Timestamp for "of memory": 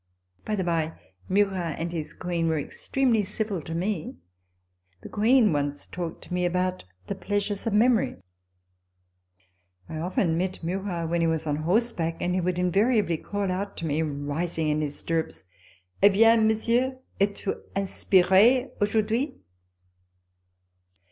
7.67-8.15